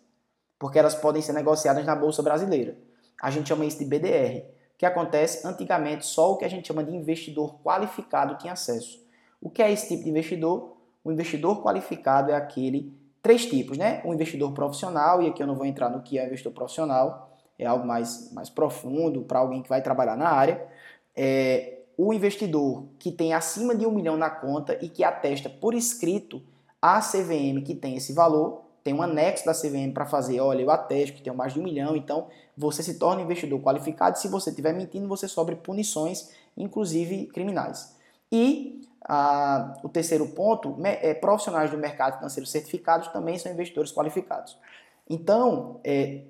porque 0.59 0.79
elas 0.79 0.97
podem 0.97 1.23
ser 1.23 1.33
negociadas 1.33 1.87
na 1.87 1.95
bolsa 1.95 2.23
brasileira. 2.23 2.77
A 3.23 3.31
gente 3.31 3.49
chama 3.49 3.65
isso 3.65 3.79
de 3.79 3.85
BDR, 3.85 4.45
que 4.79 4.85
acontece 4.85 5.47
antigamente 5.47 6.05
só 6.05 6.33
o 6.33 6.37
que 6.37 6.45
a 6.45 6.49
gente 6.49 6.69
chama 6.69 6.85
de 6.85 6.95
investidor 6.95 7.59
qualificado 7.63 8.37
tinha 8.37 8.53
acesso. 8.53 9.05
O 9.41 9.49
que 9.49 9.63
é 9.63 9.71
esse 9.71 9.89
tipo 9.89 10.05
de 10.05 10.11
investidor? 10.11 10.77
O 11.05 11.11
investidor 11.13 11.63
qualificado 11.63 12.31
é 12.31 12.35
aquele 12.35 12.93
três 13.23 13.47
tipos, 13.47 13.77
né? 13.79 14.03
O 14.05 14.13
investidor 14.13 14.53
profissional, 14.53 15.23
e 15.23 15.29
aqui 15.29 15.43
eu 15.43 15.47
não 15.47 15.55
vou 15.55 15.67
entrar 15.67 15.89
no 15.89 16.03
que 16.03 16.19
é 16.19 16.27
investidor 16.27 16.53
profissional, 16.53 17.31
é 17.59 17.67
algo 17.67 17.87
mais, 17.87 18.33
mais 18.33 18.51
profundo 18.51 19.23
para 19.23 19.39
alguém 19.39 19.63
que 19.63 19.69
vai 19.69 19.83
trabalhar 19.83 20.17
na 20.17 20.29
área. 20.29 20.67
É 21.15 21.73
o 21.97 22.13
investidor 22.13 22.85
que 22.99 23.11
tem 23.11 23.33
acima 23.33 23.75
de 23.75 23.87
um 23.87 23.91
milhão 23.91 24.17
na 24.17 24.29
conta 24.29 24.79
e 24.83 24.89
que 24.89 25.03
atesta 25.03 25.49
por 25.49 25.75
escrito 25.75 26.43
a 26.81 27.01
CVM 27.01 27.63
que 27.65 27.75
tem 27.75 27.97
esse 27.97 28.13
valor, 28.13 28.66
tem 28.87 28.95
um 28.95 29.03
anexo 29.03 29.45
da 29.45 29.53
CVM 29.53 29.93
para 29.93 30.07
fazer, 30.07 30.39
olha, 30.39 30.63
eu 30.63 30.71
atesto 30.71 31.17
que 31.17 31.21
tenho 31.21 31.35
mais 31.35 31.53
de 31.53 31.59
um 31.59 31.63
milhão, 31.65 31.97
então 31.97 32.29
você 32.57 32.85
se 32.85 33.01
torna 33.01 33.21
investidor 33.21 33.61
qualificado. 33.61 34.17
Se 34.17 34.29
você 34.29 34.51
estiver 34.51 34.73
mentindo, 34.73 35.09
você 35.09 35.27
sofre 35.27 35.57
punições, 35.57 36.31
inclusive 36.57 37.27
criminais. 37.27 37.97
E 38.31 38.81
ah, 39.03 39.75
o 39.83 39.89
terceiro 39.89 40.29
ponto, 40.29 40.77
é, 40.85 41.13
profissionais 41.15 41.69
do 41.69 41.77
mercado 41.77 42.19
financeiro 42.19 42.47
certificados 42.47 43.09
também 43.09 43.37
são 43.41 43.51
investidores 43.51 43.91
qualificados. 43.91 44.57
Então, 45.11 45.81
é, 45.83 46.21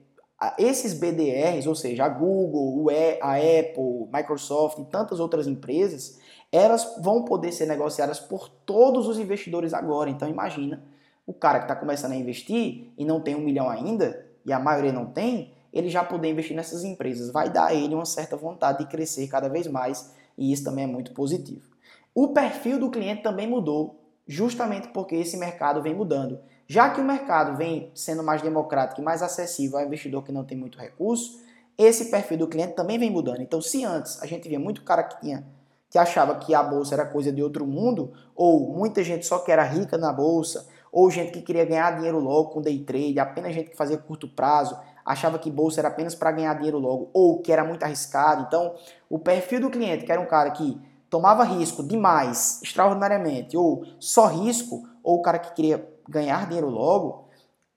esses 0.58 0.94
BDRs, 0.94 1.66
ou 1.66 1.74
seja, 1.74 2.06
a 2.06 2.08
Google, 2.08 2.86
a 3.20 3.34
Apple, 3.34 4.08
Microsoft 4.10 4.78
e 4.78 4.84
tantas 4.86 5.20
outras 5.20 5.46
empresas, 5.46 6.18
elas 6.50 6.96
vão 7.02 7.22
poder 7.22 7.52
ser 7.52 7.66
negociadas 7.66 8.18
por 8.18 8.48
todos 8.48 9.08
os 9.08 9.18
investidores 9.18 9.74
agora. 9.74 10.08
Então, 10.08 10.26
imagina 10.26 10.95
o 11.26 11.34
cara 11.34 11.58
que 11.58 11.64
está 11.64 11.74
começando 11.74 12.12
a 12.12 12.16
investir 12.16 12.92
e 12.96 13.04
não 13.04 13.20
tem 13.20 13.34
um 13.34 13.40
milhão 13.40 13.68
ainda, 13.68 14.24
e 14.44 14.52
a 14.52 14.60
maioria 14.60 14.92
não 14.92 15.06
tem, 15.06 15.52
ele 15.72 15.90
já 15.90 16.04
poder 16.04 16.30
investir 16.30 16.56
nessas 16.56 16.84
empresas. 16.84 17.30
Vai 17.30 17.50
dar 17.50 17.66
a 17.66 17.74
ele 17.74 17.94
uma 17.94 18.04
certa 18.04 18.36
vontade 18.36 18.78
de 18.78 18.86
crescer 18.86 19.26
cada 19.26 19.48
vez 19.48 19.66
mais, 19.66 20.12
e 20.38 20.52
isso 20.52 20.64
também 20.64 20.84
é 20.84 20.86
muito 20.86 21.12
positivo. 21.12 21.68
O 22.14 22.28
perfil 22.28 22.78
do 22.78 22.90
cliente 22.90 23.22
também 23.22 23.46
mudou, 23.46 24.00
justamente 24.26 24.88
porque 24.88 25.16
esse 25.16 25.36
mercado 25.36 25.82
vem 25.82 25.94
mudando. 25.94 26.38
Já 26.68 26.90
que 26.90 27.00
o 27.00 27.04
mercado 27.04 27.56
vem 27.56 27.90
sendo 27.94 28.22
mais 28.22 28.40
democrático 28.40 29.00
e 29.00 29.04
mais 29.04 29.22
acessível 29.22 29.78
ao 29.78 29.84
investidor 29.84 30.22
que 30.22 30.32
não 30.32 30.44
tem 30.44 30.56
muito 30.56 30.78
recurso, 30.78 31.40
esse 31.76 32.06
perfil 32.06 32.38
do 32.38 32.48
cliente 32.48 32.74
também 32.74 32.98
vem 32.98 33.10
mudando. 33.10 33.40
Então, 33.40 33.60
se 33.60 33.84
antes 33.84 34.22
a 34.22 34.26
gente 34.26 34.48
via 34.48 34.58
muito 34.58 34.82
cara 34.82 35.02
que 35.02 35.20
tinha 35.20 35.44
que 35.88 35.98
achava 35.98 36.34
que 36.36 36.54
a 36.54 36.62
bolsa 36.62 36.94
era 36.94 37.06
coisa 37.06 37.32
de 37.32 37.42
outro 37.42 37.66
mundo, 37.66 38.12
ou 38.34 38.68
muita 38.76 39.04
gente 39.04 39.24
só 39.24 39.38
que 39.38 39.52
era 39.52 39.62
rica 39.62 39.96
na 39.96 40.12
bolsa, 40.12 40.66
ou 40.90 41.10
gente 41.10 41.32
que 41.32 41.42
queria 41.42 41.64
ganhar 41.64 41.96
dinheiro 41.96 42.18
logo 42.18 42.50
com 42.50 42.62
day 42.62 42.78
trade, 42.78 43.18
apenas 43.18 43.54
gente 43.54 43.70
que 43.70 43.76
fazia 43.76 43.98
curto 43.98 44.28
prazo, 44.28 44.78
achava 45.04 45.38
que 45.38 45.50
bolsa 45.50 45.80
era 45.80 45.88
apenas 45.88 46.14
para 46.14 46.32
ganhar 46.32 46.54
dinheiro 46.54 46.78
logo, 46.78 47.10
ou 47.12 47.40
que 47.40 47.52
era 47.52 47.64
muito 47.64 47.84
arriscado. 47.84 48.44
Então, 48.46 48.74
o 49.08 49.18
perfil 49.18 49.60
do 49.60 49.70
cliente, 49.70 50.04
que 50.04 50.10
era 50.10 50.20
um 50.20 50.26
cara 50.26 50.50
que 50.50 50.80
tomava 51.08 51.44
risco 51.44 51.82
demais, 51.82 52.60
extraordinariamente, 52.62 53.56
ou 53.56 53.84
só 54.00 54.26
risco, 54.26 54.88
ou 55.02 55.18
o 55.18 55.22
cara 55.22 55.38
que 55.38 55.54
queria 55.54 55.88
ganhar 56.08 56.46
dinheiro 56.46 56.68
logo, 56.68 57.26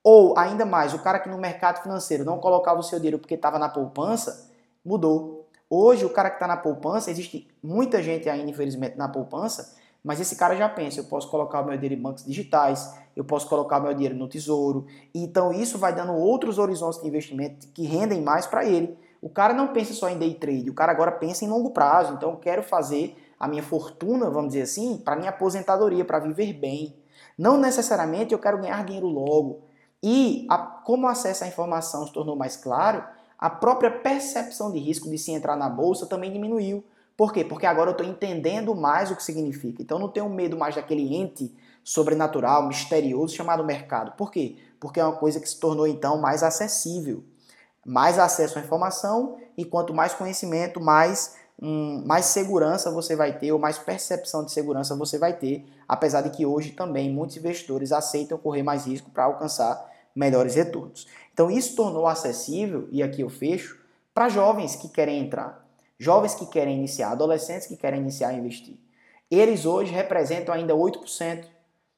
ou 0.02 0.36
ainda 0.36 0.64
mais, 0.64 0.94
o 0.94 0.98
cara 0.98 1.18
que 1.18 1.28
no 1.28 1.38
mercado 1.38 1.82
financeiro 1.82 2.24
não 2.24 2.38
colocava 2.38 2.80
o 2.80 2.82
seu 2.82 2.98
dinheiro 2.98 3.18
porque 3.18 3.34
estava 3.34 3.58
na 3.58 3.68
poupança, 3.68 4.50
mudou. 4.84 5.46
Hoje, 5.68 6.04
o 6.04 6.10
cara 6.10 6.30
que 6.30 6.36
está 6.36 6.48
na 6.48 6.56
poupança, 6.56 7.10
existe 7.10 7.46
muita 7.62 8.02
gente 8.02 8.28
ainda, 8.28 8.50
infelizmente, 8.50 8.96
na 8.96 9.08
poupança, 9.08 9.76
mas 10.04 10.20
esse 10.20 10.36
cara 10.36 10.56
já 10.56 10.68
pensa, 10.68 11.00
eu 11.00 11.04
posso 11.04 11.30
colocar 11.30 11.60
o 11.60 11.64
meu 11.66 11.76
dinheiro 11.76 11.94
em 11.94 12.02
bancos 12.02 12.24
digitais, 12.24 12.94
eu 13.14 13.24
posso 13.24 13.48
colocar 13.48 13.78
o 13.78 13.82
meu 13.82 13.92
dinheiro 13.92 14.14
no 14.14 14.28
tesouro. 14.28 14.86
Então 15.14 15.52
isso 15.52 15.78
vai 15.78 15.94
dando 15.94 16.14
outros 16.14 16.58
horizontes 16.58 17.00
de 17.00 17.06
investimento 17.06 17.68
que 17.68 17.84
rendem 17.84 18.22
mais 18.22 18.46
para 18.46 18.64
ele. 18.64 18.96
O 19.20 19.28
cara 19.28 19.52
não 19.52 19.68
pensa 19.68 19.92
só 19.92 20.08
em 20.08 20.18
day 20.18 20.34
trade, 20.34 20.70
o 20.70 20.74
cara 20.74 20.92
agora 20.92 21.12
pensa 21.12 21.44
em 21.44 21.48
longo 21.48 21.70
prazo. 21.70 22.14
Então 22.14 22.30
eu 22.30 22.36
quero 22.36 22.62
fazer 22.62 23.14
a 23.38 23.46
minha 23.46 23.62
fortuna, 23.62 24.30
vamos 24.30 24.48
dizer 24.48 24.62
assim, 24.62 24.96
para 24.98 25.16
minha 25.16 25.30
aposentadoria, 25.30 26.04
para 26.04 26.18
viver 26.18 26.52
bem. 26.54 26.96
Não 27.36 27.58
necessariamente 27.58 28.32
eu 28.32 28.38
quero 28.38 28.60
ganhar 28.60 28.84
dinheiro 28.84 29.06
logo. 29.06 29.62
E 30.02 30.46
a, 30.50 30.58
como 30.58 31.06
o 31.06 31.10
acesso 31.10 31.44
à 31.44 31.46
informação 31.46 32.06
se 32.06 32.12
tornou 32.12 32.36
mais 32.36 32.56
claro, 32.56 33.04
a 33.38 33.48
própria 33.48 33.90
percepção 33.90 34.70
de 34.70 34.78
risco 34.78 35.08
de 35.08 35.18
se 35.18 35.32
entrar 35.32 35.56
na 35.56 35.68
bolsa 35.68 36.06
também 36.06 36.32
diminuiu. 36.32 36.84
Por 37.20 37.34
quê? 37.34 37.44
Porque 37.44 37.66
agora 37.66 37.90
eu 37.90 37.92
estou 37.92 38.06
entendendo 38.06 38.74
mais 38.74 39.10
o 39.10 39.14
que 39.14 39.22
significa. 39.22 39.82
Então 39.82 39.98
eu 39.98 40.00
não 40.00 40.08
tenho 40.08 40.26
medo 40.30 40.56
mais 40.56 40.74
daquele 40.74 41.14
ente 41.14 41.54
sobrenatural, 41.84 42.66
misterioso 42.66 43.36
chamado 43.36 43.62
mercado. 43.62 44.12
Por 44.12 44.30
quê? 44.30 44.56
Porque 44.80 44.98
é 44.98 45.04
uma 45.04 45.18
coisa 45.18 45.38
que 45.38 45.46
se 45.46 45.60
tornou 45.60 45.86
então 45.86 46.18
mais 46.18 46.42
acessível. 46.42 47.22
Mais 47.84 48.18
acesso 48.18 48.58
à 48.58 48.62
informação 48.62 49.36
e 49.54 49.66
quanto 49.66 49.92
mais 49.92 50.14
conhecimento, 50.14 50.80
mais, 50.80 51.36
hum, 51.60 52.02
mais 52.06 52.24
segurança 52.24 52.90
você 52.90 53.14
vai 53.14 53.38
ter, 53.38 53.52
ou 53.52 53.58
mais 53.58 53.76
percepção 53.76 54.42
de 54.42 54.50
segurança 54.50 54.96
você 54.96 55.18
vai 55.18 55.34
ter, 55.34 55.66
apesar 55.86 56.22
de 56.22 56.30
que 56.30 56.46
hoje 56.46 56.70
também 56.70 57.12
muitos 57.12 57.36
investidores 57.36 57.92
aceitam 57.92 58.38
correr 58.38 58.62
mais 58.62 58.86
risco 58.86 59.10
para 59.10 59.24
alcançar 59.24 59.92
melhores 60.16 60.54
retornos. 60.54 61.06
Então 61.34 61.50
isso 61.50 61.76
tornou 61.76 62.06
acessível, 62.06 62.88
e 62.90 63.02
aqui 63.02 63.20
eu 63.20 63.28
fecho, 63.28 63.78
para 64.14 64.30
jovens 64.30 64.74
que 64.74 64.88
querem 64.88 65.18
entrar 65.18 65.68
jovens 66.00 66.34
que 66.34 66.46
querem 66.46 66.78
iniciar, 66.78 67.12
adolescentes 67.12 67.66
que 67.66 67.76
querem 67.76 68.00
iniciar 68.00 68.30
a 68.30 68.32
investir. 68.32 68.78
Eles 69.30 69.66
hoje 69.66 69.92
representam 69.92 70.54
ainda 70.54 70.72
8%. 70.72 71.44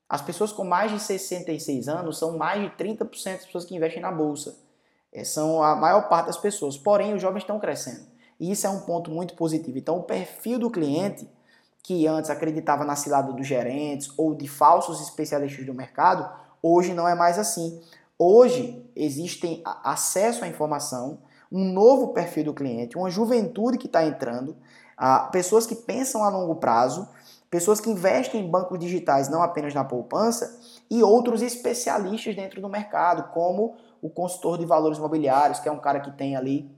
As 0.08 0.20
pessoas 0.20 0.50
com 0.50 0.64
mais 0.64 0.90
de 0.90 0.98
66 0.98 1.88
anos 1.88 2.18
são 2.18 2.36
mais 2.36 2.60
de 2.60 2.76
30% 2.76 2.98
das 3.36 3.46
pessoas 3.46 3.64
que 3.64 3.76
investem 3.76 4.02
na 4.02 4.10
bolsa. 4.10 4.58
É, 5.12 5.22
são 5.22 5.62
a 5.62 5.76
maior 5.76 6.08
parte 6.08 6.26
das 6.26 6.36
pessoas. 6.36 6.76
Porém, 6.76 7.14
os 7.14 7.22
jovens 7.22 7.42
estão 7.42 7.60
crescendo. 7.60 8.04
E 8.40 8.50
isso 8.50 8.66
é 8.66 8.70
um 8.70 8.80
ponto 8.80 9.08
muito 9.08 9.34
positivo. 9.34 9.78
Então, 9.78 9.98
o 9.98 10.02
perfil 10.02 10.58
do 10.58 10.68
cliente, 10.68 11.30
que 11.80 12.06
antes 12.08 12.28
acreditava 12.28 12.84
na 12.84 12.96
cilada 12.96 13.32
dos 13.32 13.46
gerentes 13.46 14.12
ou 14.18 14.34
de 14.34 14.48
falsos 14.48 15.00
especialistas 15.00 15.64
do 15.64 15.72
mercado, 15.72 16.28
hoje 16.60 16.92
não 16.92 17.06
é 17.06 17.14
mais 17.14 17.38
assim. 17.38 17.80
Hoje 18.18 18.84
existem 18.96 19.62
acesso 19.64 20.44
à 20.44 20.48
informação, 20.48 21.18
um 21.52 21.70
novo 21.70 22.08
perfil 22.08 22.44
do 22.44 22.54
cliente, 22.54 22.96
uma 22.96 23.10
juventude 23.10 23.76
que 23.76 23.86
está 23.86 24.04
entrando, 24.06 24.56
uh, 24.98 25.30
pessoas 25.30 25.66
que 25.66 25.76
pensam 25.76 26.24
a 26.24 26.30
longo 26.30 26.56
prazo, 26.56 27.06
pessoas 27.50 27.78
que 27.78 27.90
investem 27.90 28.42
em 28.42 28.50
bancos 28.50 28.78
digitais, 28.78 29.28
não 29.28 29.42
apenas 29.42 29.74
na 29.74 29.84
poupança, 29.84 30.58
e 30.90 31.02
outros 31.02 31.42
especialistas 31.42 32.34
dentro 32.34 32.62
do 32.62 32.68
mercado, 32.70 33.30
como 33.34 33.76
o 34.00 34.08
consultor 34.08 34.58
de 34.58 34.64
valores 34.64 34.96
imobiliários, 34.96 35.60
que 35.60 35.68
é 35.68 35.72
um 35.72 35.78
cara 35.78 36.00
que 36.00 36.10
tem 36.12 36.34
ali 36.34 36.70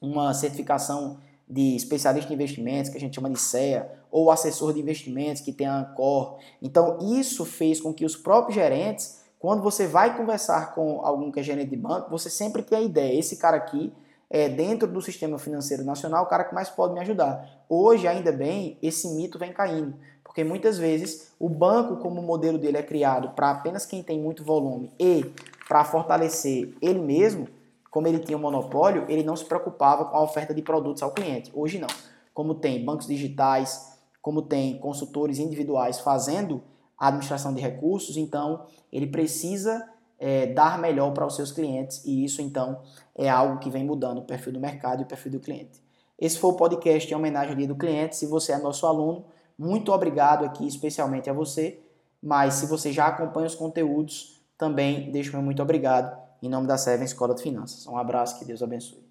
uma 0.00 0.34
certificação 0.34 1.18
de 1.48 1.74
especialista 1.74 2.30
em 2.30 2.34
investimentos, 2.34 2.90
que 2.90 2.98
a 2.98 3.00
gente 3.00 3.14
chama 3.14 3.30
de 3.30 3.40
CEA, 3.40 3.90
ou 4.10 4.30
assessor 4.30 4.74
de 4.74 4.80
investimentos, 4.80 5.40
que 5.40 5.52
tem 5.52 5.66
a 5.66 5.78
Ancor. 5.78 6.38
Então, 6.60 6.98
isso 7.00 7.44
fez 7.44 7.80
com 7.80 7.92
que 7.92 8.04
os 8.04 8.16
próprios 8.16 8.54
gerentes 8.54 9.23
quando 9.44 9.62
você 9.62 9.86
vai 9.86 10.16
conversar 10.16 10.74
com 10.74 11.02
algum 11.02 11.30
que 11.30 11.38
é 11.38 11.42
gerente 11.42 11.68
de 11.68 11.76
banco, 11.76 12.08
você 12.08 12.30
sempre 12.30 12.62
tem 12.62 12.78
a 12.78 12.80
ideia, 12.80 13.18
esse 13.18 13.36
cara 13.36 13.58
aqui 13.58 13.92
é 14.30 14.48
dentro 14.48 14.88
do 14.88 15.02
sistema 15.02 15.38
financeiro 15.38 15.84
nacional 15.84 16.24
o 16.24 16.28
cara 16.28 16.44
que 16.44 16.54
mais 16.54 16.70
pode 16.70 16.94
me 16.94 17.00
ajudar. 17.00 17.46
Hoje, 17.68 18.08
ainda 18.08 18.32
bem, 18.32 18.78
esse 18.82 19.06
mito 19.06 19.38
vem 19.38 19.52
caindo, 19.52 19.96
porque 20.24 20.42
muitas 20.42 20.78
vezes 20.78 21.30
o 21.38 21.46
banco, 21.46 21.98
como 21.98 22.22
o 22.22 22.24
modelo 22.24 22.56
dele 22.56 22.78
é 22.78 22.82
criado 22.82 23.34
para 23.36 23.50
apenas 23.50 23.84
quem 23.84 24.02
tem 24.02 24.18
muito 24.18 24.42
volume 24.42 24.90
e 24.98 25.30
para 25.68 25.84
fortalecer 25.84 26.72
ele 26.80 27.00
mesmo, 27.00 27.46
como 27.90 28.08
ele 28.08 28.20
tinha 28.20 28.38
um 28.38 28.40
monopólio, 28.40 29.04
ele 29.10 29.22
não 29.22 29.36
se 29.36 29.44
preocupava 29.44 30.06
com 30.06 30.16
a 30.16 30.22
oferta 30.22 30.54
de 30.54 30.62
produtos 30.62 31.02
ao 31.02 31.10
cliente. 31.10 31.52
Hoje 31.54 31.78
não. 31.78 31.88
Como 32.32 32.54
tem 32.54 32.82
bancos 32.82 33.06
digitais, 33.06 33.92
como 34.22 34.40
tem 34.40 34.78
consultores 34.78 35.38
individuais 35.38 36.00
fazendo 36.00 36.62
administração 36.98 37.52
de 37.52 37.60
recursos, 37.60 38.16
então 38.16 38.66
ele 38.92 39.06
precisa 39.06 39.88
é, 40.18 40.46
dar 40.46 40.78
melhor 40.78 41.12
para 41.12 41.26
os 41.26 41.36
seus 41.36 41.52
clientes 41.52 42.04
e 42.04 42.24
isso 42.24 42.40
então 42.40 42.80
é 43.14 43.28
algo 43.28 43.58
que 43.58 43.70
vem 43.70 43.84
mudando 43.84 44.18
o 44.18 44.22
perfil 44.22 44.52
do 44.52 44.60
mercado 44.60 45.00
e 45.00 45.04
o 45.04 45.06
perfil 45.06 45.32
do 45.32 45.40
cliente. 45.40 45.82
Esse 46.18 46.38
foi 46.38 46.50
o 46.50 46.54
podcast 46.54 47.10
em 47.10 47.16
homenagem 47.16 47.50
ao 47.50 47.56
Dia 47.56 47.66
do 47.66 47.74
Cliente. 47.74 48.16
Se 48.16 48.26
você 48.26 48.52
é 48.52 48.58
nosso 48.58 48.86
aluno, 48.86 49.24
muito 49.58 49.92
obrigado 49.92 50.44
aqui 50.44 50.66
especialmente 50.66 51.28
a 51.28 51.32
você, 51.32 51.80
mas 52.22 52.54
se 52.54 52.66
você 52.66 52.92
já 52.92 53.06
acompanha 53.06 53.46
os 53.46 53.54
conteúdos, 53.54 54.40
também 54.56 55.10
deixo 55.10 55.32
meu 55.32 55.42
muito 55.42 55.62
obrigado 55.62 56.16
em 56.42 56.48
nome 56.48 56.66
da 56.66 56.78
Seven 56.78 57.04
Escola 57.04 57.34
de 57.34 57.42
Finanças. 57.42 57.86
Um 57.86 57.96
abraço, 57.96 58.38
que 58.38 58.44
Deus 58.44 58.62
abençoe. 58.62 59.03